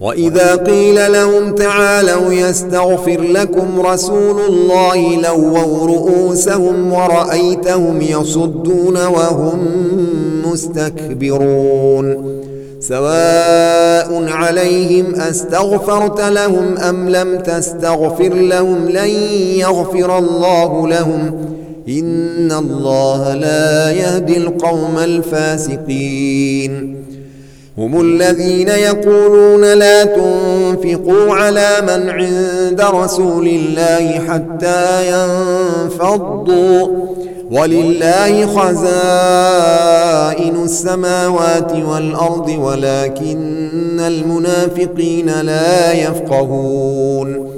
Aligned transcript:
وإذا 0.00 0.54
قيل 0.56 1.12
لهم 1.12 1.54
تعالوا 1.54 2.32
يستغفر 2.32 3.20
لكم 3.20 3.80
رسول 3.86 4.40
الله 4.48 5.16
لووا 5.20 5.86
رؤوسهم 5.86 6.92
ورأيتهم 6.92 8.00
يصدون 8.00 8.94
وهم 8.96 9.58
مستكبرون 10.46 12.32
سواء 12.80 14.24
عليهم 14.28 15.14
أستغفرت 15.14 16.20
لهم 16.20 16.78
أم 16.78 17.08
لم 17.08 17.38
تستغفر 17.38 18.32
لهم 18.34 18.88
لن 18.88 19.08
يغفر 19.58 20.18
الله 20.18 20.88
لهم 20.88 21.32
إن 21.88 22.52
الله 22.52 23.34
لا 23.34 23.92
يهدي 23.92 24.36
القوم 24.36 24.98
الفاسقين 25.04 26.96
هم 27.78 28.00
الذين 28.00 28.68
يقولون 28.68 29.64
لا 29.74 30.04
تنفقوا 30.04 31.34
على 31.34 31.68
من 31.82 32.10
عند 32.10 32.82
رسول 32.94 33.46
الله 33.48 34.20
حتى 34.28 34.86
ينفضوا 35.10 36.88
ولله 37.50 38.46
خزائن 38.46 38.94
السماوات 40.64 41.72
والارض 41.76 42.48
ولكن 42.60 44.00
المنافقين 44.00 45.30
لا 45.40 45.92
يفقهون 45.92 47.50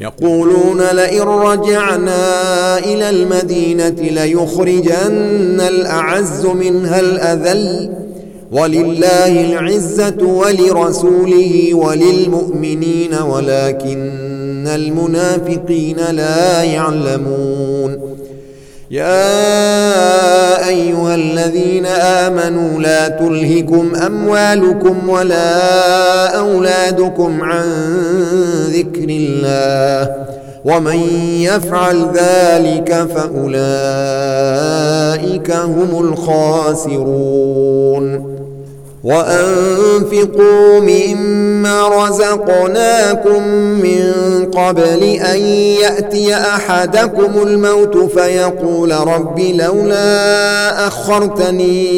يقولون 0.00 0.80
لئن 0.92 1.20
رجعنا 1.22 2.28
الى 2.78 3.10
المدينه 3.10 3.88
ليخرجن 3.88 5.60
الاعز 5.60 6.46
منها 6.46 7.00
الاذل 7.00 7.99
ولله 8.52 9.50
العزة 9.58 10.22
ولرسوله 10.26 11.70
وللمؤمنين 11.74 13.14
ولكن 13.14 14.66
المنافقين 14.74 15.96
لا 16.10 16.62
يعلمون 16.64 18.16
يا 18.90 19.48
أيها 20.68 21.14
الذين 21.14 21.86
آمنوا 21.86 22.80
لا 22.80 23.08
تلهكم 23.08 23.94
أموالكم 23.94 25.08
ولا 25.08 25.60
أولادكم 26.38 27.40
عن 27.42 27.64
ذكر 28.70 29.08
الله 29.08 30.14
ومن 30.64 31.00
يفعل 31.40 31.96
ذلك 32.12 33.06
فأولئك 33.14 35.50
هم 35.50 36.04
الخاسرون 36.06 38.39
وأنفقوا 39.04 40.80
مما 40.80 41.88
رزقناكم 42.06 43.42
من 43.58 44.04
قبل 44.54 45.02
أن 45.02 45.38
يأتي 45.80 46.34
أحدكم 46.34 47.32
الموت 47.46 47.96
فيقول 47.96 48.92
رب 49.08 49.40
لولا 49.40 50.86
أخرتني 50.86 51.90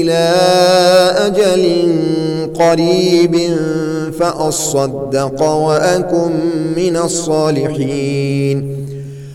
إلى 0.00 0.30
أجل 1.26 1.86
قريب 2.58 3.38
فأصدق 4.18 5.42
وأكن 5.42 6.30
من 6.76 6.96
الصالحين 7.04 8.83